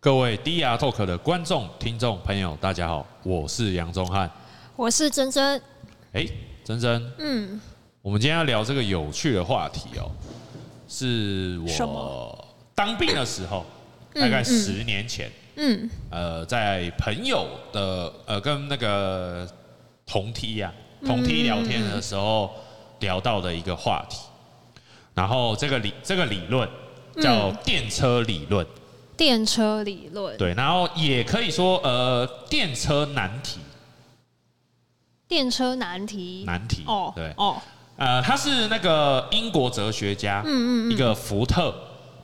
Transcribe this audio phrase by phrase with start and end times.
[0.00, 4.30] 各位 DR Talk 的观众、听众朋友，大家好，我是杨宗翰，
[4.76, 5.60] 我是珍珍。
[6.12, 6.24] 哎，
[6.64, 7.60] 珍珍，嗯，
[8.00, 10.08] 我们今天要聊这个有趣的话题哦，
[10.86, 13.66] 是我当兵的时候，
[14.14, 19.44] 大概十年前，嗯，呃，在朋友的呃跟那个
[20.06, 20.72] 同梯呀、
[21.04, 22.52] 同梯聊天的时候
[23.00, 24.18] 聊到的一个话题，
[25.12, 26.68] 然后这个理这个理论
[27.20, 28.64] 叫电车理论。
[29.18, 33.58] 电车理论对，然后也可以说呃，电车难题。
[35.26, 37.60] 电车难题难题哦，对哦，
[37.96, 41.74] 呃，他是那个英国哲学家，嗯嗯，一个福特，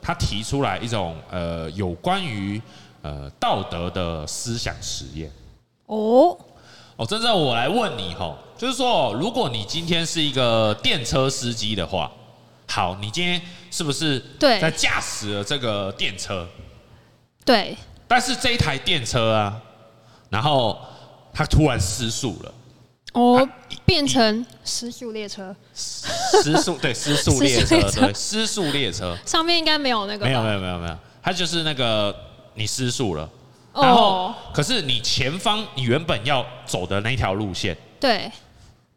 [0.00, 2.62] 他提出来一种呃有关于
[3.02, 5.30] 呃道德的思想实验。
[5.86, 6.38] 哦
[6.96, 12.10] 哦，真正我来问你吼，就是说，如果你今天是一个电车司机的话，
[12.68, 16.48] 好，你今天是不是对在驾驶了这个电车？
[17.44, 17.76] 对，
[18.08, 19.60] 但是这一台电车啊，
[20.30, 20.78] 然后
[21.32, 22.54] 它突然失速了，
[23.12, 23.48] 哦，
[23.84, 32.14] 变成失速列车，失速对失速列车 对失速列车，上面应该没有那个，没有没有没有没有，它就是那个
[32.54, 33.28] 你失速了，
[33.74, 38.30] 然后可是你前方你原本要走的那条路线，对，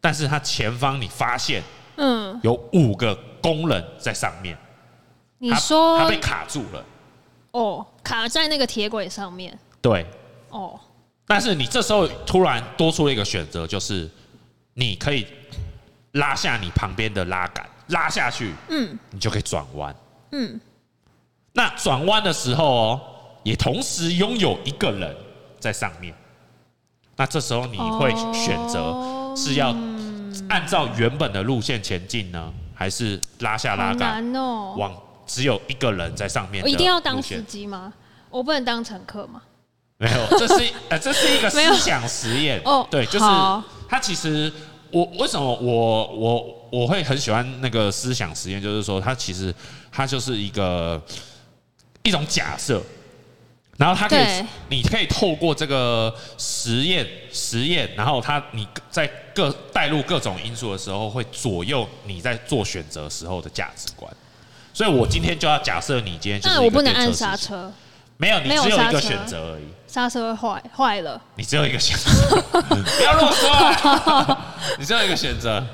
[0.00, 1.62] 但是它前方你发现，
[1.96, 4.56] 嗯，有五个工人在上面，
[5.38, 6.84] 你说他被卡住了。
[7.50, 9.56] 哦，卡在那个铁轨上面。
[9.82, 10.06] 对。
[10.48, 10.80] 哦。
[11.26, 14.08] 但是你这时候突然多出了一个选择，就是
[14.72, 15.26] 你可以
[16.12, 19.94] 拉下你旁边的拉杆，拉下去，嗯，你就可以转弯。
[20.32, 20.58] 嗯。
[21.52, 23.00] 那转弯的时候哦，
[23.42, 25.14] 也同时拥有一个人
[25.60, 26.14] 在上面。
[27.14, 29.76] 那这时候你会选择是要
[30.48, 34.96] 按照原本的路线前进呢，还是拉下拉杆往？
[35.26, 37.92] 只有一个人在上面，我一定要当司机吗？
[38.30, 39.42] 我不能当乘客吗？
[39.96, 42.86] 没有， 这是呃，这是一个思想实验哦。
[42.90, 43.24] 对，就是
[43.88, 44.52] 他其实
[44.92, 49.52] 我为什么我我我会很喜欢那个思想实验，就是说他其实
[49.90, 51.02] 他就是一个
[52.04, 52.80] 一种假设，
[53.76, 59.04] 然后他可以你可以透过这个实验实验，然后他你在
[59.34, 64.08] 各带入各种因素的时候，会左右你在做选择时候的价值观。
[64.72, 66.54] 所以，我今天就要假设你今天就是。
[66.54, 67.72] 那我不能按刹车。
[68.18, 69.64] 没有，你只有一个选择而已。
[69.86, 71.20] 刹车坏坏了。
[71.36, 72.42] 你只有一个选择。
[72.60, 74.38] 不要啰嗦。
[74.78, 75.64] 你只有一个选择。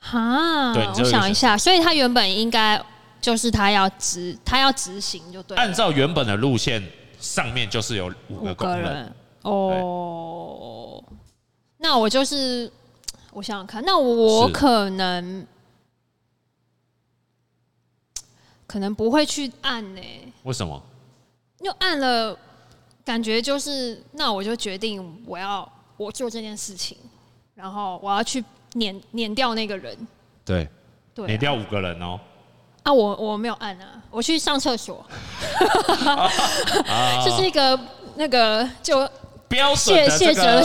[0.00, 0.72] 哈。
[0.74, 2.82] 对，我想一下，所以他原本应该
[3.20, 5.56] 就是他要执，他要执行就对。
[5.56, 6.82] 按照原本的路线，
[7.20, 9.14] 上面就是有五个工人。
[9.42, 11.04] 哦。
[11.78, 12.72] 那我就是，
[13.32, 15.46] 我想想看，那我可能。
[18.66, 20.02] 可能不会去按呢？
[20.42, 20.82] 为什么？
[21.66, 22.36] 又按了，
[23.04, 26.96] 感觉就是，那我就决定我要我做这件事情，
[27.54, 28.42] 然后我要去
[28.74, 29.96] 撵撵掉那个人。
[30.44, 30.68] 对，
[31.12, 32.18] 对，撵掉五个人哦。
[32.84, 35.04] 啊，我我没有按啊，我去上厕所。
[37.24, 37.78] 这 是一个
[38.14, 39.08] 那个就。
[39.48, 40.60] 标准的这个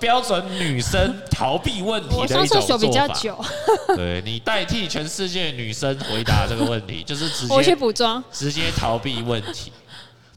[0.00, 3.46] 标准女生逃避问题的一种做法。
[3.94, 9.72] 对，你代替全世界女生回答这个问题，就是直接 我去补妆，直接逃避问题。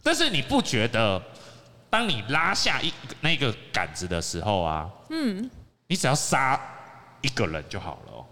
[0.06, 1.20] 但是你不觉得，
[1.90, 5.50] 当你拉下一那个杆子的时候啊，嗯，
[5.88, 6.62] 你只要杀
[7.22, 8.26] 一个人就好了。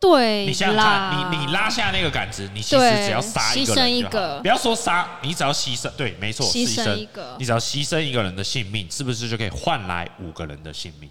[0.00, 4.40] 对，你想想看，你你拉下那个杆子，你其实只要杀一个人就好。
[4.40, 11.08] 不要说杀，你只要牺牲，对，没错，牺牲一个，你只要牺牲一个人的性命，是不是就可以换来五个人的性命？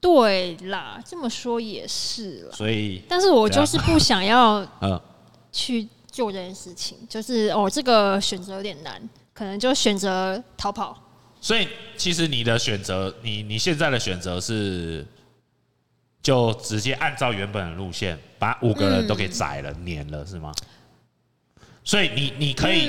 [0.00, 2.52] 对啦，这么说也是了。
[2.52, 5.00] 所以，但是我就是 不想要嗯
[5.50, 9.02] 去做这件事情，就是哦，这个选择有点难，
[9.34, 10.96] 可能就选择逃跑。
[11.40, 15.04] 所以，其实你的选择，你你现在的选择是。
[16.22, 20.52] 就直接按照原本的路线，把五个人都给宰了、撵了，是吗？
[21.82, 22.86] 所以你你可以，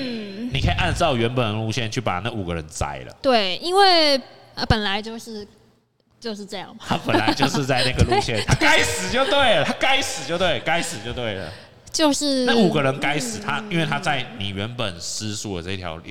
[0.54, 3.18] 你可以按照原本的路线去把那五个人宰了。
[3.24, 4.22] 对，因为
[4.70, 5.48] 本来就是
[6.20, 6.86] 就是这样嘛。
[6.88, 11.52] 他本来就是在那个路线， 他该死就对了，他该死就对，该死就对了。
[11.94, 16.02] 就是那五个人该死，他因为他在你原本失速的这条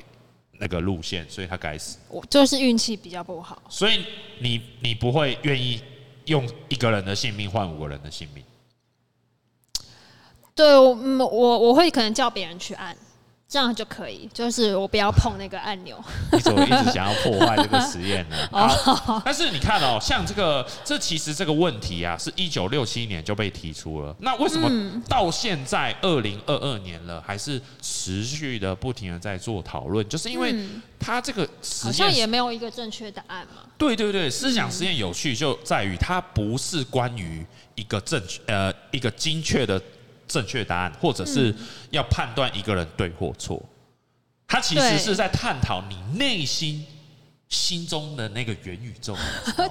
[0.53, 1.99] 那个路线，所以他该死。
[2.09, 3.61] 我就是运气比较不好。
[3.69, 4.03] 所以
[4.39, 5.79] 你你不会愿意。
[6.27, 8.41] 用一个人的性命换五个人的性命，
[10.55, 12.95] 对，我我我会可能叫别人去按，
[13.47, 16.03] 这样就可以，就是我不要碰那个按钮。
[16.33, 18.35] 你怎么一直想要破坏这个实验呢？
[18.51, 24.15] 好，但是你看哦，像这个，这其实这个问题啊，是一九六七年就被提出了。
[24.21, 24.67] 那为什么
[25.07, 30.07] 到现在二零二二年了，还是持续的不停的在做讨论？
[30.09, 30.55] 就是因为
[30.99, 33.61] 它这个实验好像也没有一个正确答案嘛。
[33.77, 37.45] 对对对，思想实验有趣就在于它不是关于
[37.75, 39.79] 一个正确呃一个精确的。
[40.33, 41.53] 正确答案，或者是
[41.91, 43.61] 要判断一个人对或错，
[44.47, 46.83] 他其实是在探讨你内心
[47.49, 49.15] 心中的那个元宇宙。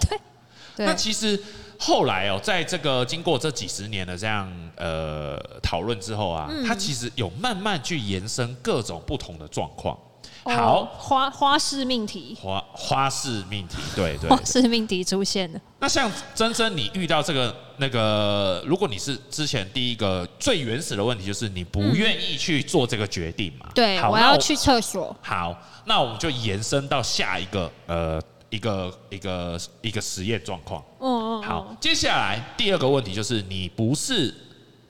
[0.77, 1.37] 对，那其实
[1.81, 9.99] 后来哦，在这个经过这几十年的这样呃讨论之后啊，他其实有慢慢去延伸各种不同的状况。
[10.45, 15.61] 好，花花式命题，花花式命题，对对，花式命题出现了。
[15.79, 23.69] 那像真真，你遇到这个那个，如果你是之前第一个最原始的问题，就是你不愿意去做这个决定嘛？
[23.75, 25.15] 对，我要去厕所。
[25.23, 30.83] 好，那我们就延伸到下一个呃一个一个一个实验状况。
[31.01, 31.43] 嗯嗯。
[31.43, 34.35] 好，接下来第二个问题就是你不是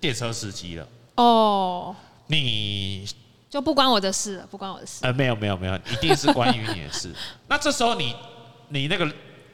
[0.00, 0.88] 电车司机了。
[1.16, 1.94] 哦。
[2.28, 3.06] 你。
[3.52, 5.00] 就不关我的事了，不关我的事。
[5.02, 7.12] 呃，没有没有没有，一定是关于你的事。
[7.48, 8.16] 那这时候你
[8.70, 9.06] 你那个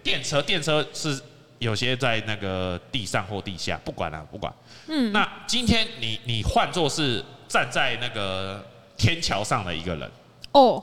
[0.05, 1.21] 电车，电车是
[1.59, 4.55] 有些在那个地上或地下，不管了、啊，不管。
[4.87, 5.11] 嗯。
[5.11, 8.65] 那今天你你换作是站在那个
[8.97, 10.09] 天桥上的一个人。
[10.53, 10.81] 哦。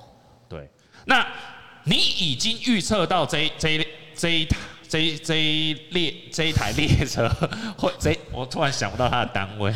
[0.49, 0.69] 对。
[1.05, 1.25] 那
[1.85, 4.57] 你已经预测到这这这一台
[4.89, 7.29] 这一这一列这一台列车
[7.77, 9.73] 或这，我突然想不到它的单位，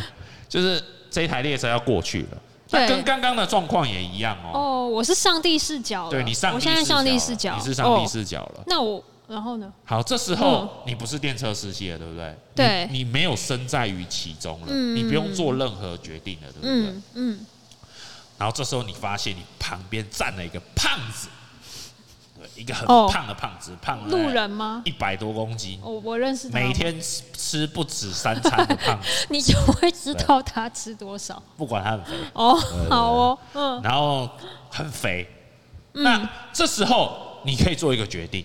[0.50, 2.38] 就是这一台列车要过去了。
[2.71, 4.51] 那跟刚刚的状况也一样哦。
[4.54, 6.10] 哦，我是上帝视角。
[6.10, 8.63] 对，你上，我现在上帝视角，你是上帝视角了。
[8.68, 9.71] 那我然后呢？
[9.86, 12.36] 好，这时候你不是电车司机了，对不对？
[12.56, 12.88] 对。
[12.92, 16.74] 你没有身在于其中了，你不用做任何决定了，对不对？
[16.74, 17.45] 嗯嗯。
[18.38, 21.27] 然后这时候你发现你旁边站了一个胖子。
[22.56, 24.81] 一个很胖的胖子，胖路人吗？
[24.86, 25.80] 一百多公斤。
[25.83, 26.59] 我我认识他。
[26.59, 27.00] 每天
[27.33, 31.41] 吃不止三餐的胖子， 你就会知道他吃多少。
[31.57, 32.56] 不管他很肥哦，
[32.89, 33.81] 好哦，嗯。
[33.81, 34.30] 然后
[34.69, 35.27] 很肥，
[35.94, 38.44] 那这时候你可以做一个决定，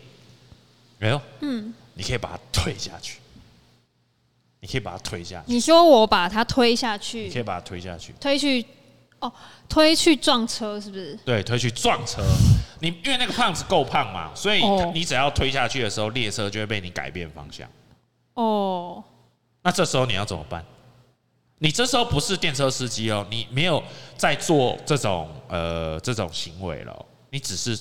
[0.98, 1.20] 没有？
[1.40, 3.18] 嗯，你可以把他推下去，
[4.60, 5.52] 你可以把他推下去。
[5.52, 8.64] 你说我把他推下去，你可以把他推下去，推去。
[9.20, 9.32] 哦，
[9.70, 11.18] 推去撞车是不是？
[11.24, 12.22] 对，推去撞车。
[12.84, 17.66] 你因为那个胖子够胖嘛，所以你只要推下去的时候，列车就会被你改变方向。
[18.34, 19.02] 哦，
[19.62, 20.62] 那这时候你要怎么办？
[21.58, 23.82] 你这时候不是电车司机哦，你没有
[24.18, 27.78] 在做这种呃这种行为了，你只是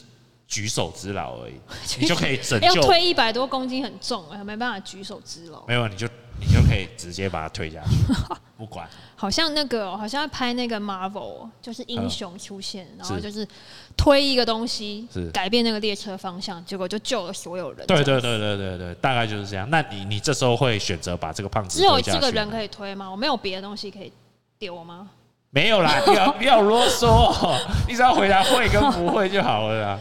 [0.47, 1.55] 举手之劳而已，
[1.99, 2.67] 你就可以拯救。
[2.67, 5.65] 要推一百多公斤很重，没办法举手之劳。
[5.67, 6.07] 没有，你就。
[6.45, 8.13] 你就可以直接把它推下去，
[8.57, 8.87] 不管。
[9.15, 13.47] 好像那个，好像要拍那个 Marvel，就是英雄出现，然后就是
[13.95, 17.87] 推一个东西，是改变那个列车方向，结果就救了所有人。
[17.87, 19.69] 对对对对对对，大概就是这样。
[19.69, 23.09] 那你你这时候会选择把这个胖子只有这个人可以推吗？
[23.09, 24.11] 我没有别的东西可以
[24.59, 25.09] 丢吗？
[25.51, 27.57] 没有啦， 不要不要啰嗦，
[27.87, 29.99] 你只要回答会跟不会就好了啦。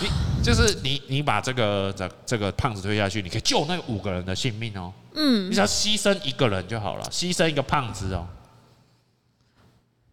[0.00, 0.08] 你
[0.42, 4.92] 就是你，你把这个这这个胖子推下去，你可以救那五个人的性命哦。
[5.14, 8.26] 嗯，你只要牺牲一个人就好了，牺牲一个胖子哦。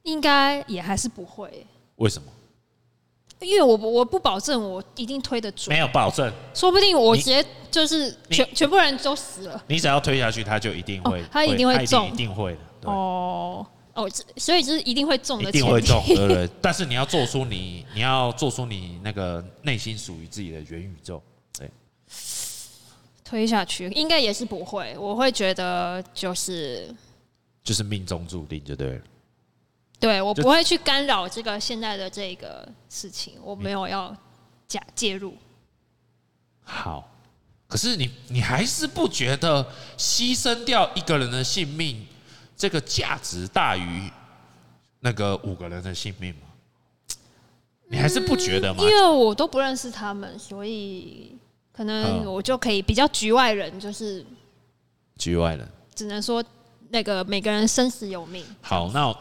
[0.03, 1.65] 应该也还是不会。
[1.95, 2.31] 为什么？
[3.39, 5.73] 因为我我不保证我一定推得准。
[5.73, 9.63] 没有保证，说不定我直接就是全全部人都死了。
[9.67, 12.89] 你只要推下去，他就一定会，他一定会中，一定会的。
[12.89, 13.65] 哦。
[13.99, 16.49] 哦，所以就是一定会中的，一定会中，对不对？
[16.61, 21.21] 但是你要做出你，你要做出你那个内心属于自己的元宇宙，
[21.57, 21.69] 对。
[23.23, 26.95] 推下去应该也是不会，我会觉得就是
[27.63, 29.01] 就是命中注定就对了。
[29.99, 34.15] 对，我不会去干扰这个现在的这个事情，我没有要
[34.67, 35.35] 假介入。
[36.63, 37.11] 好，
[37.67, 39.63] 可是你你还是不觉得
[39.97, 42.07] 牺牲掉一个人的性命？
[42.59, 44.11] 这个价值大于
[44.99, 46.41] 那个五个人的性命吗？
[47.87, 48.83] 你还是不觉得吗？
[48.83, 51.37] 因为我都不认识他们，所以
[51.71, 54.25] 可能我就可以比较局外人，就是
[55.17, 56.43] 局外人，只能说
[56.89, 58.45] 那个每个人生死有命。
[58.61, 59.15] 好，那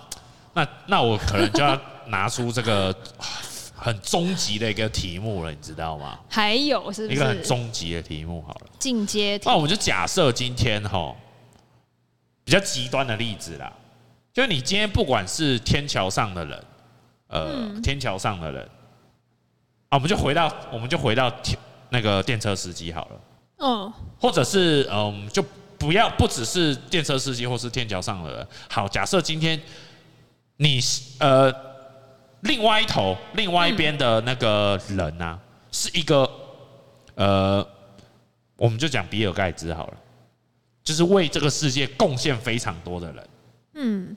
[0.54, 2.92] 那那我可能就要拿出这个
[3.72, 6.18] 很终极的一个题目了，你知道吗？
[6.28, 8.42] 还有是不是一个很终极的题目？
[8.44, 9.44] 好了，进阶题。
[9.48, 11.14] 那我们就假设今天哈。
[12.48, 13.70] 比较极端的例子啦，
[14.32, 16.64] 就是你今天不管是天桥上的人，
[17.26, 18.62] 呃，嗯、天桥上的人，
[19.90, 21.30] 啊，我们就回到，我们就回到
[21.90, 23.20] 那个电车司机好了，
[23.58, 25.44] 嗯，或者是嗯，就
[25.76, 29.60] 不要不只是电车司机或是天桥上的人，好，假设今天
[30.56, 30.80] 你
[31.18, 31.54] 呃
[32.40, 35.38] 另外一头，另外一边的那个人啊，
[35.70, 36.26] 是一个
[37.14, 37.68] 呃，
[38.56, 39.94] 我们就讲比尔盖茨好了，
[40.88, 43.28] 就是为这个世界贡献非常多的人。
[43.74, 44.16] 嗯。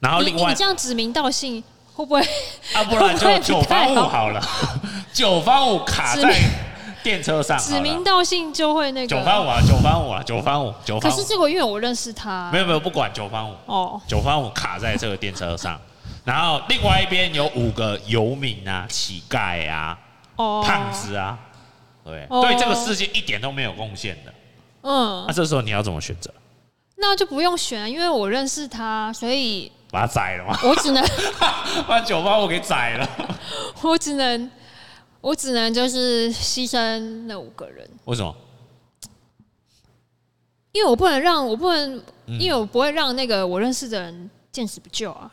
[0.00, 1.62] 然后另外，你这样指名道姓
[1.92, 2.22] 会不会？
[2.72, 4.42] 啊，不然就九方五好了，
[5.12, 6.34] 九方五卡在
[7.02, 11.10] 电车上，指名道姓就会那个九方五啊，九方五啊，九方五，九方。
[11.10, 15.78] 可是这个因为我认识他，没有没有，不管九方五哦，九方五卡在这个电车上。
[16.24, 19.98] 然后另外一边有五个游民啊、乞丐啊、
[20.36, 21.38] 哦、胖子啊，
[22.02, 24.32] 对，哦、对这个世界一点都没有贡献的。
[24.86, 26.32] 嗯，那、啊、这时候你要怎么选择？
[26.96, 30.58] 那就不用选，因为我认识他，所以把他宰了吗？
[30.62, 31.04] 我只能
[31.88, 33.08] 把酒吧我给宰了。
[33.82, 34.50] 我只能，
[35.20, 37.88] 我只能就是牺牲那五个人。
[38.04, 38.34] 为什么？
[40.72, 45.30] 因为我不能让我不能，嗯、因为我不会让那个我认识的人见死不救啊。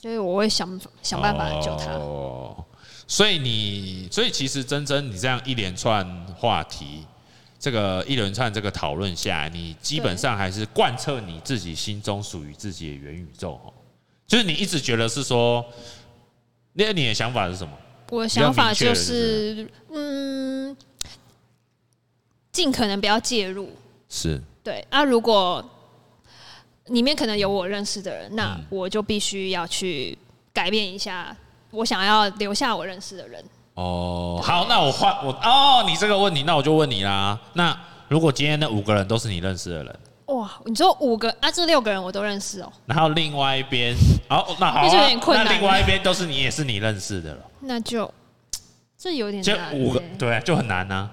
[0.00, 1.92] 所以我会想想办法救他。
[1.94, 2.64] 哦，
[3.08, 6.06] 所以你，所以其实真真，你这样一连串
[6.38, 7.06] 话题，
[7.58, 13.72] 这个一连串这个讨论下来，你基本上还是贯彻你自己心中属于自己的元宇宙哦。
[14.26, 15.64] 就是你一直觉得是说，
[16.72, 17.72] 那你的想法是什么？
[18.10, 20.76] 我的想法就是，嗯，
[22.52, 23.70] 尽可能不要介入。
[24.08, 24.40] 是。
[24.62, 25.64] 对啊，如果。
[26.90, 30.16] 里面可能有我认识的人，那我就必须要去
[30.52, 31.36] 改变一下。
[31.72, 33.44] 我想要留下我认识的人。
[33.76, 37.38] 哦，好，那我换我哦，你这个问题，那我就问你啦。
[37.52, 37.78] 那
[38.08, 41.50] 如果今天那五个人都是你认识的人，哇，你说五个啊？
[41.50, 42.72] 这六个人我都认识哦。
[42.86, 43.94] 然后另外一边，
[44.30, 44.88] 哦，那好啊，
[45.26, 47.40] 那另外一边都是你也是你认识的了。
[47.60, 48.10] 那就
[48.96, 49.70] 这有点难。
[49.70, 51.10] 就五个，对，就很难呢。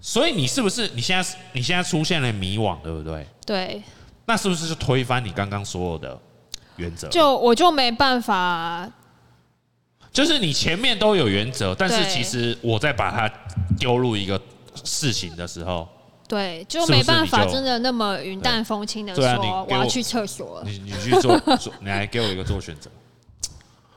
[0.00, 3.26] 所以你是不是你现在你现在出现了迷惘，对不对？
[3.44, 3.82] 对。
[4.26, 6.16] 那是不是就推翻你刚刚所有的
[6.76, 7.08] 原则？
[7.08, 8.88] 就我就没办法。
[10.16, 13.30] 就是你前面都有原则，但是其实我在把它
[13.78, 14.40] 丢入一个
[14.82, 15.86] 事情的时候，
[16.26, 19.22] 对，就没办法真的那么云淡风轻的说，
[19.68, 20.64] 我要去厕所了。
[20.64, 22.90] 你你去做，做 你来给我一个做选择。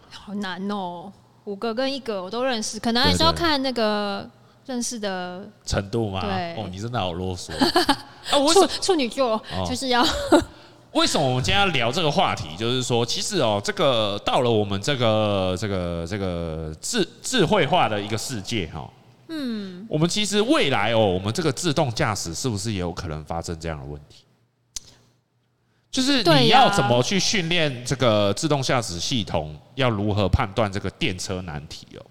[0.10, 1.10] 好难哦，
[1.46, 4.30] 五个跟一个我都认识，可能还是要看那个。
[4.66, 6.22] 认识的程度嘛？
[6.22, 7.52] 对，哦，你真的好啰嗦。
[8.30, 10.06] 啊，我处处女座就是要。
[10.94, 12.56] 为什么我们今天要聊这个话题？
[12.58, 18.90] 就是说，其实哦，这个到了我们这个这个这个智智慧化的一个世界哈，
[19.28, 24.26] 嗯，我们其实未来哦，我们这个自动驾驶是不是也有可能发生这样的问题？
[25.92, 29.56] 就是你要怎么去训练这个自动驾驶系统？
[29.76, 32.06] 要如何判断这个电车难题哦？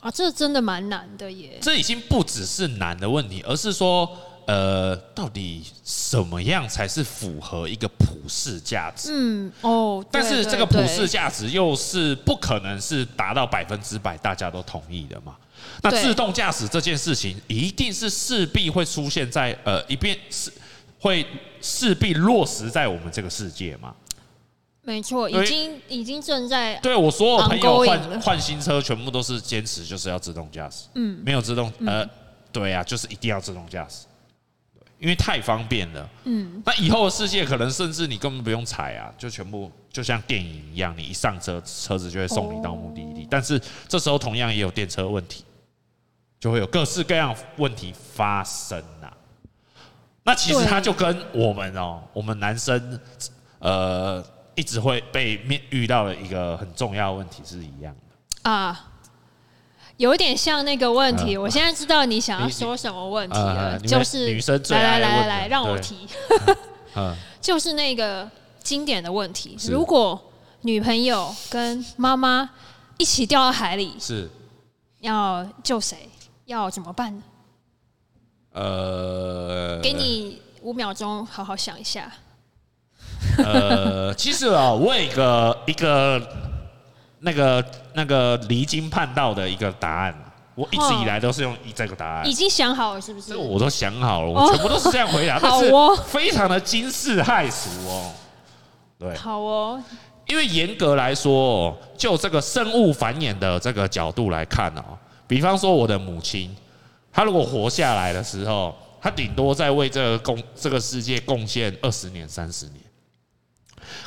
[0.00, 1.58] 啊，这真的蛮难的耶！
[1.60, 4.08] 这已经不只是难的问题，而是说，
[4.46, 9.10] 呃，到底什么样才是符合一个普世价值？
[9.12, 15.36] 嗯，哦，但是这个普世价值又是不可能是达到百分之百大家都同意的嘛？
[15.82, 20.52] 那自动驾驶这件事情，一定是势必会出现在呃一边是
[21.00, 21.26] 会
[21.60, 23.94] 势必落实在我们这个世界嘛？
[24.82, 30.84] 没错，已经已经正在对我所有朋友换换新车，全部都是坚持就是要自动驾驶。
[30.94, 32.06] 嗯，没有自动呃，
[32.52, 34.04] 对啊，就是一定要自动驾驶，
[35.04, 36.08] 因为太方便了。
[36.24, 43.28] 嗯，那以后的世界可能甚至你根本不用踩啊，就全部就像电影一样，你一上车，车子就会送你到目的地。
[43.30, 45.44] 但是这时候同样也有电车问题，
[46.40, 49.12] 就会有各式各样问题发生呐。
[50.22, 52.98] 那其实它就跟我们哦，我们男生
[53.58, 54.24] 呃。
[54.56, 58.92] 一直会被面遇到的一个很重要的问题是一样的啊，
[59.96, 61.36] 有点像那个问题。
[61.36, 66.06] 我现在知道你想要说什么问题了，就是女生来来来来，让我提，
[67.40, 68.28] 就是那个
[68.62, 70.20] 经典的问题：如果
[70.62, 72.50] 女朋友跟妈妈
[72.98, 74.30] 一起掉到海里，是
[75.00, 76.08] 要救谁？
[76.46, 77.22] 要怎么办呢？
[78.52, 82.12] 呃，给你五秒钟，好好想一下。
[83.38, 86.20] 呃，其实啊，我有一个一个
[87.24, 87.64] 那个
[87.94, 90.14] 那个离经叛道的一个答案，
[90.54, 92.28] 我一直以来都是用这个答案。
[92.28, 93.34] 已经想好了是不是？
[93.34, 95.72] 我都想好了，我全部都是这样回答， 但是
[96.06, 98.12] 非常的惊世骇俗哦。
[98.98, 99.82] 对，好哦。
[100.26, 104.82] 因为严格来说，就这个生物繁衍的这个角度来看哦，
[105.26, 106.54] 比方说我的母亲，
[107.12, 112.80] 她如果活下来的时候，她顶多在为这个贡这个世界贡献二十年、三十年。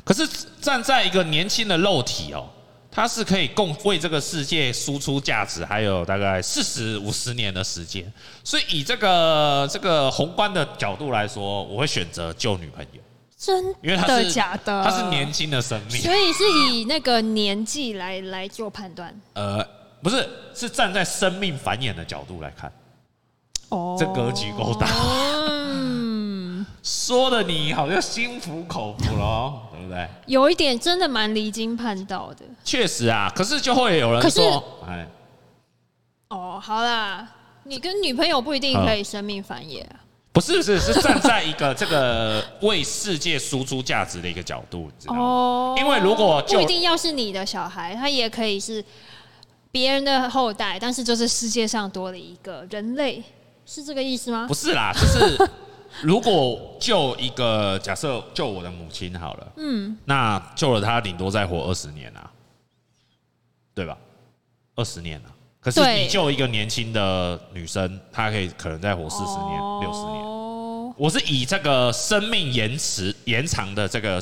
[0.03, 0.27] 可是
[0.59, 2.49] 站在一个年轻的肉体哦，
[2.97, 8.11] 它是可以共为这个世界输出价值，还有大概四十五十年的时间。
[8.43, 13.01] 所以以这个这个宏观的角度来说，我会选择救女朋友。
[13.37, 14.83] 真的假的？
[14.83, 19.13] 他是年轻的生命，所以是以那个年纪来来做判断。
[19.33, 19.63] 呃，
[20.01, 22.73] 不是，是站在生命繁衍的角度来看。
[23.69, 24.87] 哦，这格局够大。
[24.89, 25.96] 嗯，
[26.87, 30.07] 说的你好像心服口服喽， 对不对？
[30.25, 32.45] 有一点真的蛮离经叛道的。
[32.63, 35.05] 确实啊，可是就会有人说，哎，
[36.29, 37.27] 哦，好啦，
[37.63, 39.99] 你跟女朋友不一定可以生命繁衍啊。
[40.31, 45.19] 不是，是是站在一个这个为世界输出价值的一个角度，知道吗？
[45.21, 48.81] 哦，因为如果就不一定要是你的小孩，他也可以是
[49.71, 53.21] 别人的后代，但是就是世界上多了一个人类，
[53.65, 54.45] 是这个意思吗？
[54.47, 55.49] 不是啦，就是
[56.03, 62.31] 如果救一个假设救我的母亲好了，嗯，那救了她顶多再活二十年啊，
[63.73, 63.97] 对吧？
[64.75, 65.33] 二十年啊。
[65.59, 70.27] 可是你救一个年轻的女生，她可以可能再活四十年、六十年。
[70.97, 74.19] 我是以这个生命延迟延长的这个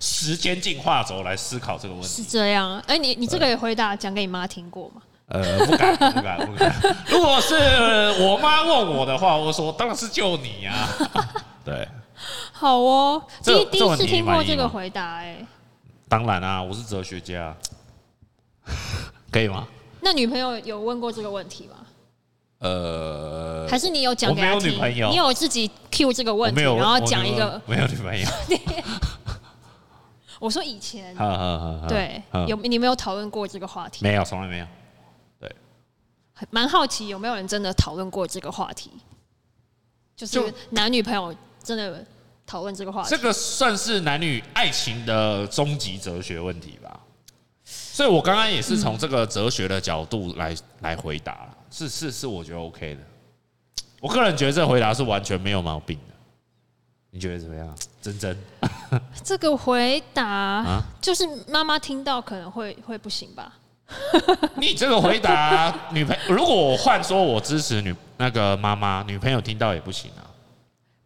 [0.00, 2.08] 时间进化轴来思考这个问题。
[2.08, 2.78] 是这样。
[2.86, 5.02] 哎，你你这个也回答讲给你妈听过吗？
[5.28, 6.74] 呃，不敢，不敢，不敢。
[7.08, 7.54] 如果是
[8.20, 10.88] 我妈问我的话，我说当然是救你呀。
[11.64, 11.88] 对。
[12.52, 15.36] 好哦，第一第一次听过这个回答，哎。
[16.08, 17.54] 当然啊，我是哲学家，
[19.30, 19.66] 可以吗？
[20.00, 21.76] 那女朋友有问过这个问题吗？
[22.58, 24.78] 呃，还是你有讲给他听？
[25.10, 28.26] 你有自己 cue 这个问题，然后讲一个没有女朋友。
[30.38, 31.14] 我说以前，
[31.88, 34.04] 对，有你没有讨论过这个话题？
[34.04, 34.66] 没有，从来没有。
[36.38, 38.90] 对，蛮好奇有没有人真的讨论过这个话题？
[40.16, 42.04] 就是男女朋友真的
[42.46, 43.10] 讨论这个话题？
[43.10, 47.00] 这个算是男女爱情的终极哲学问题吧？
[47.64, 53.00] 所以，我刚刚也是从这个哲学的角度来来回答，是是是，我觉得 OK 的。
[54.00, 56.14] 我个人觉得这个回答是完全没有毛病的。
[57.10, 58.36] 你觉得怎么样，真真？
[59.22, 63.56] 这个回答就是妈妈听到可能会会不行吧？
[64.56, 70.22] 你这个回答，女朋友如果我换说我支持女那个妈妈，女朋友听到也不行啊。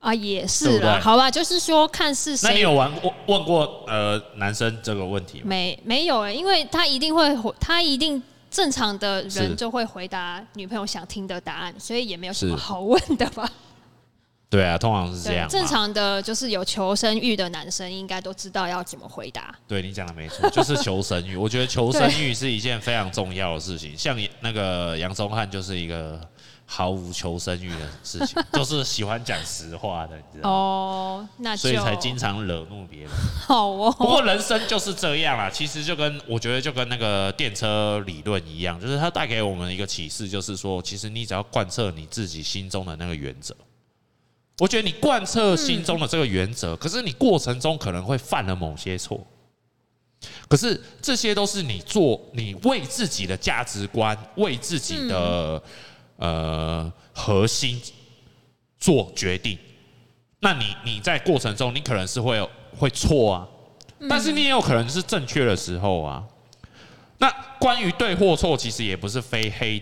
[0.00, 2.48] 啊，也是了，好吧，就是说看是谁。
[2.48, 5.46] 那你有玩过问过呃男生这个问题吗？
[5.46, 13.50] 没，没有哎，因为他一定会回，他一定正常的人就会回答女朋友想听的答案，所以也没有什么好问的吧？
[14.50, 15.48] 对啊，通常是这样。
[15.48, 19.54] 正常的就是有求生欲的男生应该都知道要怎么回答。
[19.66, 21.36] 对，你讲的没错，就是求生欲。
[21.36, 26.20] 我觉得求生欲是一件非常重要的事情， 像那个杨宗翰就是一个。
[26.70, 30.54] 毫无求生欲的事情，就是喜欢讲实话的，你知道吗？
[30.54, 33.10] 哦，那所以才经常惹怒别人。
[33.46, 33.90] 好哦。
[33.98, 43.56] 不过人生就是这样啦，其实就跟我觉得就跟那个电车理论一样，就是它带给我们一个启示，就是说，其实你只要贯彻你自己心中的那个原则。
[44.58, 49.26] 我觉得你贯彻心中的这个原则，可是你过程中可能会犯了某些错，
[50.48, 55.62] 可是这些都是你做，你为自己的价值观，为自己的。
[56.20, 57.80] 呃，核心
[58.76, 59.56] 做决定，
[60.40, 62.42] 那你你在过程中，你可能是会
[62.76, 63.46] 会错啊，
[64.10, 66.24] 但是你也有可能是正确的时候啊。
[67.18, 69.80] 那关于对或错，其实也不是非黑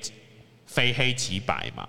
[0.67, 1.89] 非黑即白嘛。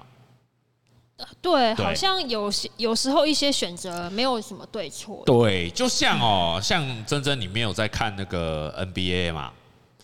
[1.41, 5.23] 对，好像有些有时候一些选择没有什么对错。
[5.25, 9.51] 对，就像哦，像珍珍你没有在看那个 NBA 嘛？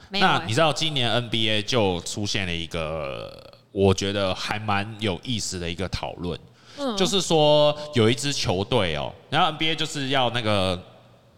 [0.10, 3.52] 那你知道今年 NBA 就出现了一个。
[3.74, 6.40] 我觉得还蛮有意思的一个讨论，
[6.78, 10.80] 嗯，就是说有一支球队哦，然后 NBA 就是要那个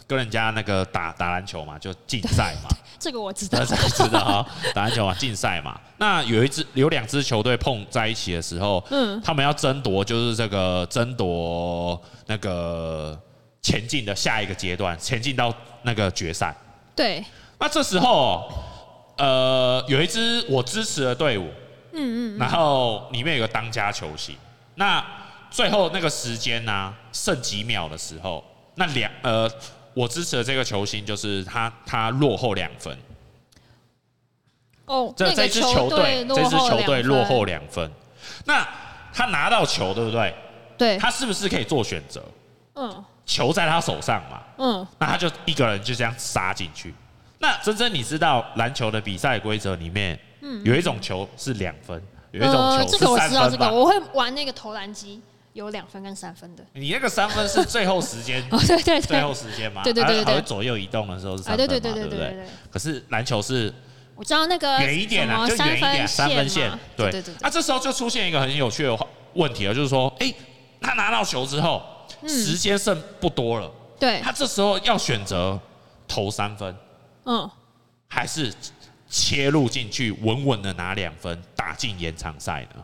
[0.05, 2.67] 跟人家那个打打篮球嘛，就竞赛嘛。
[2.99, 5.79] 这个我知道， 这个知道哈，打篮球嘛，竞赛嘛。
[5.97, 13.17] 那有一支有两支球队碰在一起的时候，嗯，他们要争夺就是这个争夺那个
[13.61, 15.53] 前进的下一个阶段，前进到
[15.83, 16.55] 那个决赛。
[16.95, 17.23] 对。
[17.57, 18.51] 那这时候，
[19.17, 21.49] 呃，有一支我支持的队伍。
[21.97, 24.35] 嗯嗯，然后里面有个当家球星，
[24.75, 25.01] 那
[25.49, 28.43] 最后那个时间呢、啊，剩几秒的时候，
[28.75, 29.49] 那两呃，
[29.95, 32.95] 我支持的这个球星就是他，他落后两分。
[34.85, 37.89] 哦，这这支球队，这支球队落后两分。
[38.45, 38.67] 那
[39.11, 40.35] 他拿到球，对不对？
[40.77, 40.97] 对。
[40.99, 42.23] 他是不是可以做选择？
[42.75, 43.03] 嗯。
[43.25, 44.43] 球在他手上嘛。
[44.59, 44.87] 嗯。
[44.99, 46.93] 那他就一个人就这样杀进去。
[47.39, 50.19] 那真真，你知道篮球的比赛规则里面？
[50.63, 52.99] 有一种球是两分，有一种球是三分。
[52.99, 55.19] 这个我知道，这个我会玩那个投篮机，
[55.55, 56.65] 有两分跟三分的。
[56.73, 62.45] 你那个三分是最后时间， 哦对对，最后时间嘛，对对对对，还会左右移动的时候是三分嘛，对对对对对。
[62.69, 63.73] 可是篮球是，
[64.15, 66.69] 我知道那个远一点啊，就远一点，三分线。
[66.97, 67.33] 对对对。
[67.39, 70.33] 那这时候就出现一个很有趣的问题了，就是说，哎，
[70.81, 71.81] 他拿到球之后，
[72.27, 75.57] 时间剩不多了，对，他这时候要选择
[76.05, 76.75] 投三分，
[77.23, 77.49] 嗯，
[78.09, 78.53] 还是
[79.09, 82.83] 切入进去稳稳的拿两分打进延长赛呢？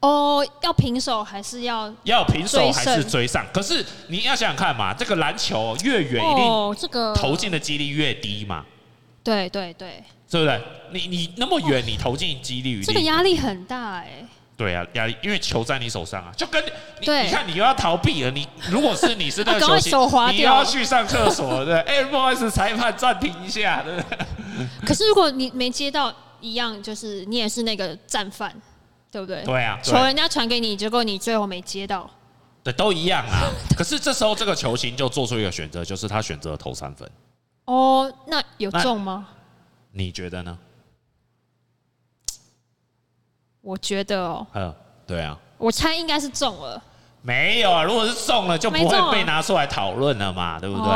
[0.00, 3.44] 哦，要平手还是要要平手还是追上？
[3.52, 8.64] 可是你要想想看嘛，这个篮球越远，一定这个投进的几率越低嘛。
[9.22, 10.60] 对对对，对不对？
[10.92, 14.24] 你你那么远，你投进几率这个压力很大哎。
[14.56, 18.30] 对啊，压力，因为球在你手上啊，就跟你你看你又要逃避了。
[18.30, 21.78] 你 如果是你是那个球星，你又要去上厕所，对？
[21.84, 24.18] 哎，不好意思，裁判暂停一下，对不对？
[24.86, 28.54] 可是如果你没接到，一样就是你也是那个战犯。
[29.10, 29.42] 对不对？
[29.44, 32.08] 对啊，球人家传给你，结果你最后没接到。
[32.62, 33.50] 对，都一样啊。
[33.76, 37.10] 可是这时候这个球星就做出一个选择，就是他选择投三分。
[37.64, 39.26] 哦，那有中吗？
[39.92, 40.58] 你觉得呢？
[43.62, 44.74] 我觉得哦，嗯，
[45.06, 46.82] 对啊，我猜应该是中了。
[47.22, 50.90] 没有啊，如果是中了，就不会被拿出来讨论了嘛，对不对？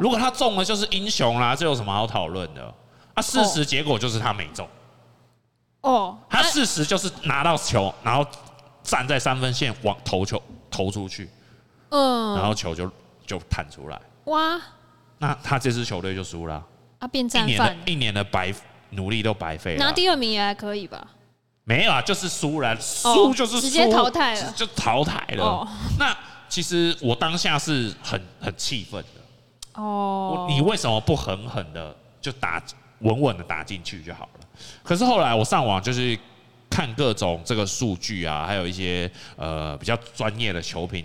[0.00, 2.74] 如果他中了，就是英雄啦，这有什么好讨论的？
[3.14, 4.68] 啊，事实结果就是他没中。
[5.80, 8.26] 哦，他事实就是拿到球，然后
[8.82, 11.28] 站在三分线往投球投出去，
[11.90, 12.90] 嗯，然后球就
[13.26, 14.60] 就弹出来，哇，
[15.18, 16.62] 那他这支球队就输了，
[16.98, 18.52] 啊，变战犯，一年的白
[18.90, 21.06] 努力都白费了，拿第二名也还可以吧？
[21.64, 25.68] 没有啊，就是输了，输就是直接淘汰了，就淘汰了。
[25.98, 26.16] 那
[26.48, 32.58] 其实我当下是很很气愤的，哦，你为什么不狠狠的就打
[33.00, 34.46] 稳稳的打进去就好了？
[34.82, 36.18] 可是后来我上网就是
[36.70, 41.04] 看各种这个数据啊，还有一些呃比较专业的球评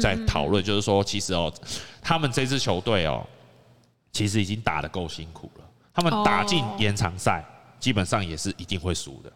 [0.00, 1.52] 在讨论，就是说其实哦，
[2.02, 3.26] 他们这支球队哦，
[4.12, 5.64] 其实已经打得够辛苦了。
[5.94, 7.44] 他们打进延长赛，
[7.78, 9.32] 基本上也是一定会输的。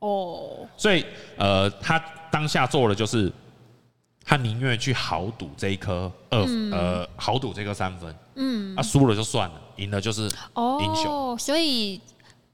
[0.00, 1.04] 哦，所以
[1.36, 1.98] 呃，他
[2.30, 3.32] 当下做的就是，
[4.24, 6.38] 他宁愿去豪赌这一颗二
[6.70, 10.22] 呃豪赌这个三分，嗯，啊输了就算了，赢了就是
[10.80, 11.38] 英雄。
[11.38, 12.00] 所以。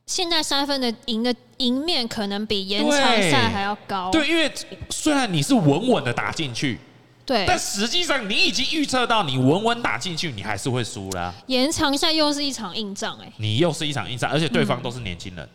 [0.06, 4.10] 现在三分的赢的赢面可能比延长赛还要高。
[4.10, 4.52] 对，因为
[4.90, 6.78] 虽然你是稳稳的打进去，
[7.24, 11.32] 对，但实际上你已经预测到你稳稳打进去，你还是会输啦。
[11.46, 15.48] 延长赛又是一场硬仗，哎，你又是一场硬仗，而且对方都是年轻人。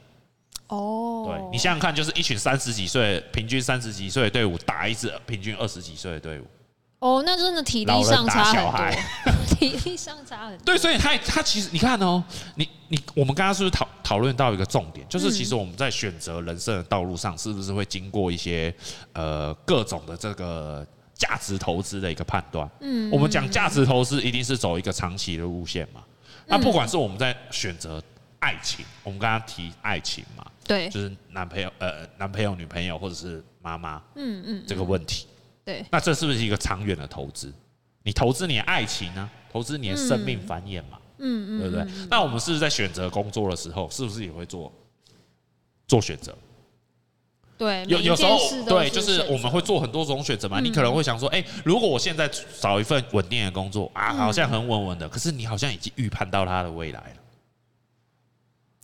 [0.70, 6.46] 哦，对，你想想看，就是一群三十几岁、平均三十几岁的队伍打一支平均二十几岁的队伍。
[6.98, 10.66] 哦，那真的体力上差很多，体力上差很多。
[10.66, 12.24] 对，所以他他其实你看哦，
[12.56, 18.74] 你你我们刚刚是不是讨讨论到一个重点，就是其实我们在选择人生的道路上，是不是会经过一些
[19.14, 22.68] 呃各种的这个价值投资的一个判断？
[22.80, 26.02] 嗯，我们讲价值投资一定是走一个长期的路线嘛。
[26.48, 28.02] 那不管是我们在选择
[28.40, 35.28] 爱情，我们刚刚提爱情嘛，对，就是男朋友呃男朋友女朋友或者是妈妈，嗯嗯，这个问题。
[35.64, 37.54] 对，那这是不是一个长远的投资？
[38.02, 39.30] 你投资你的爱情呢、啊？
[39.52, 41.00] 投资你的生命繁衍嘛？
[41.18, 41.86] 嗯嗯，对不对？
[42.10, 44.72] 那我们是不是在选择工作的时候，是不是也会做
[45.88, 46.34] 做选择？
[47.58, 50.62] 对，有有时候对，就是我们会做很多种选择嘛。
[50.62, 52.30] 你可能会想说，哎，如果我现在
[52.62, 57.16] 找一份稳定的工作啊，好像很稳稳的，可是你好像已经预判到他的未来了。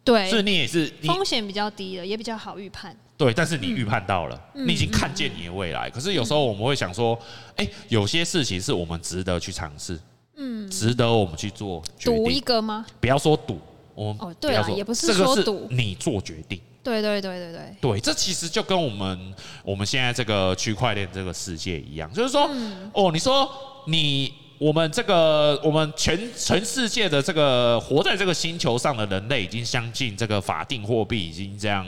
[0.03, 2.93] 对，所以你也是风险比较低的，也比较好预判。
[3.17, 5.87] 对，但是你预判到了，嗯、你已经看见你的未来。
[5.87, 7.17] 嗯、可是有时候我们会想说，
[7.55, 9.97] 哎、欸，有些事情是我们值得去尝试，
[10.35, 12.23] 嗯，值得我们去做决定。
[12.23, 12.85] 赌一个吗？
[12.99, 13.59] 不要说赌，
[13.93, 16.59] 我们哦，对啊，也不是说赌，你做决定。
[16.83, 23.49] 对对对对对，对，这其实就跟我们我们现在这个区块链这个世界一样，就是说，嗯、哦，你说
[23.87, 31.85] 你我们这个我们全全世界的这个活在这个星球上的人类，已经相信这个法定货币已经这样。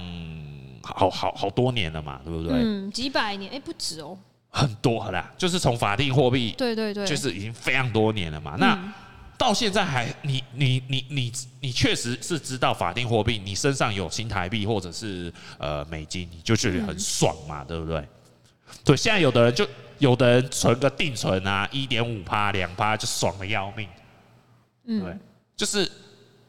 [0.82, 2.54] 好好好多年了嘛，对不对？
[2.54, 4.18] 嗯，几百年，哎，不止哦，
[4.58, 8.56] 很多啦，就是从法定货币，对对对，就是已经非常多年了嘛。
[8.56, 8.94] 嗯、那
[9.38, 18.04] 到现在还，你你你你你确实是知道法定货币，你身上有新台币或者是呃美金，你就觉得很爽嘛，嗯、对不对？
[18.84, 19.68] 对，现在有的人就
[20.00, 23.88] 有的人存个定存啊，一点五趴两趴就爽的要命，
[24.86, 25.16] 嗯，对，
[25.56, 25.90] 就是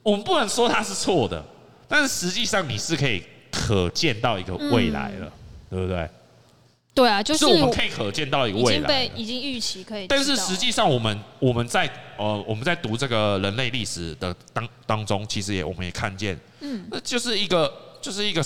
[0.03, 1.45] 我们不能说它是错的，
[1.87, 3.23] 但是实际上你是可以。
[3.51, 5.33] 可见到一个未来了，嗯、
[5.71, 6.09] 对不对？
[6.99, 10.09] 对啊，就是我们可以可见到一个未来，已经被已经预期可以。
[10.09, 18.45] 但是实际上，我们我们在呃我们在读这个人类历史的当当中，其实也我们也看见，嗯，那就是一个就是一个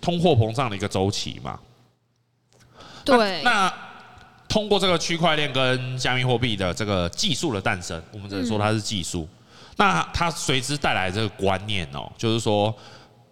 [0.00, 1.60] 通货膨胀的一个周期嘛。
[3.04, 3.40] 对。
[3.44, 3.74] 那，那
[4.48, 9.28] 通过这个区块链跟加密货币的这个技术的诞生，我们只能说它是技术。
[9.30, 12.74] 嗯、那它随之带来这个观念哦，就是说。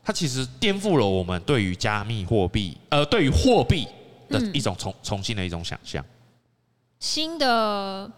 [0.03, 3.87] 它其实颠覆了我们对于加密货币，呃，对于货币
[4.31, 6.03] 的一种重重新的一种想象。
[6.99, 8.11] 新的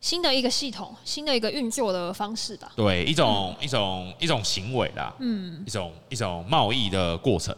[0.00, 2.70] 新的一个系统，新的一个运作的方式吧。
[2.76, 7.56] 对，一种、嗯、一种一种行为啦，嗯，一种一种贸易的过程。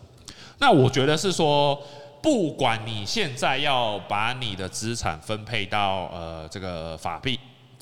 [0.58, 1.76] 那我觉得是说，
[2.22, 7.38] 不管你现在要把你的资产分配到呃这个法币、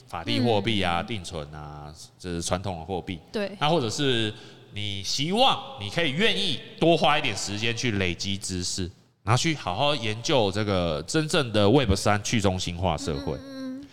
[0.07, 3.21] 法定货币啊、嗯、定存啊，这、就是传统的货币。
[3.31, 3.55] 对。
[3.61, 4.33] 那或者是
[4.73, 8.91] 你希望你可以愿意多花一点时间去累积知识，
[9.25, 13.37] 然后去好好研究这个真正的 Web 三去中心化社会。
[13.43, 13.85] 嗯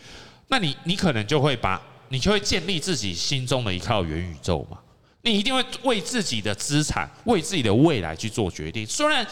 [0.48, 4.78] 那你你可能就会把你就会建立自己心中的一套元宇宙嘛？
[5.22, 8.86] 你一定会为自己的资产、为自己的未来去做决定。
[8.86, 9.26] 虽然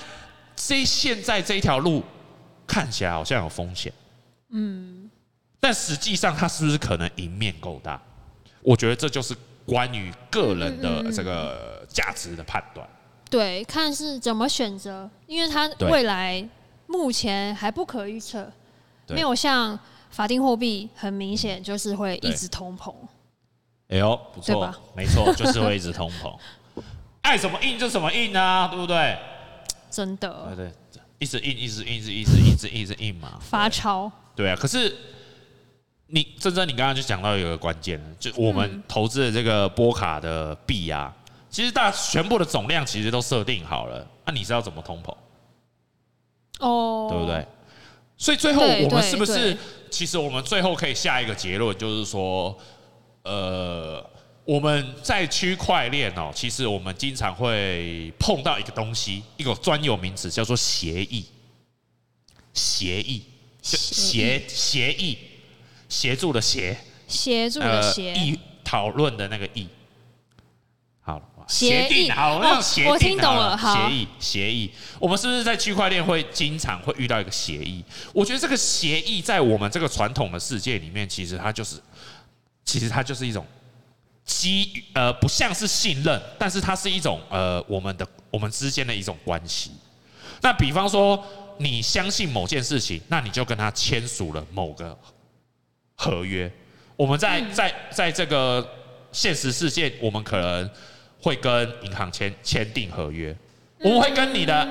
[0.55, 2.01] 这现在这一条路
[2.65, 3.91] 看起来好像有风险，
[4.51, 5.09] 嗯，
[5.59, 8.01] 但实际上它是不是可能赢面够大？
[8.61, 9.35] 我觉得这就是
[9.65, 12.87] 关于个人的这个价值的判断。
[13.29, 16.47] 对，看是怎么选择，因为它未来
[16.87, 18.51] 目前还不可预测，
[19.07, 19.77] 没有像。
[20.11, 22.91] 法定货币很明显就是会一直通膨，
[23.89, 26.35] 哎呦，不错，没错，就是会一直通膨，
[27.21, 29.15] 爱什么印就什么印啊，对不对？
[29.91, 34.11] 真的，对对，一直印，一直印，一直一直一直一直印嘛，发钞。
[34.35, 34.97] 对啊，可是
[36.07, 41.15] 你真正你刚刚就讲到一个关键，就我们投资的这个波卡的币啊，
[41.49, 45.15] 其实大全部的总量其实都设定好了，那你是要怎么通膨？
[46.59, 47.45] 哦，对不对？
[48.17, 49.57] 所以最后我们是不是？
[49.89, 52.55] 其实我们最后可以下一个结论，就是说，
[53.23, 54.07] 呃，
[54.45, 61.25] 我们在区块链哦，其实我们经常会碰到一个东西，一个专有名词叫做协议。
[62.53, 63.23] 协议，
[63.61, 65.17] 协协议，
[65.87, 69.67] 协助的协，协助的协，议讨论的那个议。
[71.49, 71.55] 好。
[71.55, 73.57] 协定好，那协定好，我听懂了。
[73.57, 77.83] 协议，协议，我们是不是在区块链会经常会遇到一个协议？
[78.13, 81.77] 我觉得这个协议在我们这个传统的世界里面，其实它就是，
[82.63, 83.43] 其实它就是一种
[84.23, 89.71] 基于呃，不像是信任，但是它是一种呃，我们的我们之间的一种关系。
[90.41, 91.25] 那比方说，
[91.57, 94.95] 你相信某件事情，那你就跟他签署了某个
[95.95, 96.51] 合约。
[96.95, 98.69] 我们在在在这个
[99.11, 100.69] 现实世界，我们可能。
[101.21, 103.35] 会跟银行签签订合约，
[103.79, 104.67] 我们会跟你的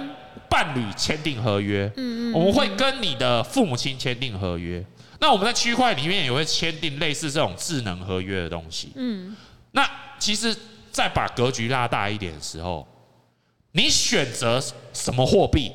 [0.48, 1.90] 伴侣签订合约，
[2.34, 4.84] 我们会跟你的父母亲签订合约。
[5.20, 8.92] 那我们在区块里面也会签订类似这种智能合约的东西。
[8.94, 9.37] 嗯，
[9.72, 10.56] 那其实
[10.90, 12.87] 再把格局拉大一点的时候，
[13.72, 15.72] 你选择什么货币，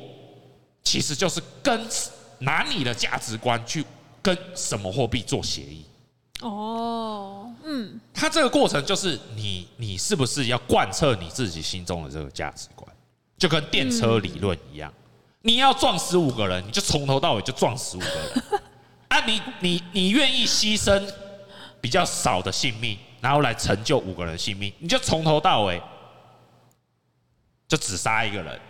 [0.82, 1.78] 其实就是跟
[2.38, 3.84] 拿你的价值观去
[4.22, 5.84] 跟什么货币做协议。
[6.44, 12.86] 哦，嗯，他这个过程就是你，你是不是要贯彻你自己心中的这个价值观？
[13.38, 14.92] 就跟电车理论一样，
[15.40, 18.42] 你要撞十五个人，你就从头到尾就撞十五个人
[19.08, 19.24] 啊！
[19.24, 21.02] 你你你愿意牺牲
[21.80, 25.80] 比较少的性命，然后来成就五个人性命，你就从头到尾
[27.66, 28.60] 就只杀一个人，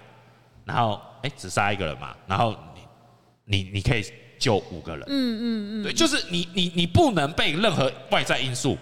[0.65, 4.05] 然后哎，只杀一个人嘛，然后你你你可以。
[4.39, 5.43] 就五个人，嗯嗯
[5.81, 8.77] 嗯，对，就是你你你不能被任何外在因素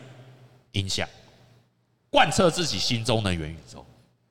[0.73, 1.09] 影响，
[2.11, 3.85] 贯彻自己心中的元宇宙。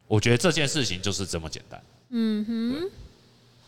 [0.08, 1.82] 我觉得这件事情就是这么简单。
[2.10, 2.90] 嗯哼，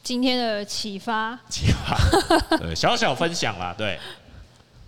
[0.03, 1.97] 今天的启发，启发，
[2.57, 3.97] 对，小小分享啦，对。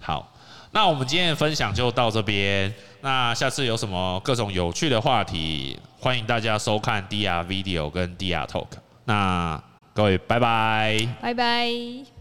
[0.02, 0.32] 好，
[0.72, 2.74] 那我们今天的分享就到这边。
[3.02, 8.68] 那下次有什么各种有趣的话题，欢迎大家收看 DR Video 跟 DR Talk。
[9.06, 12.15] 那各位，拜拜，拜拜。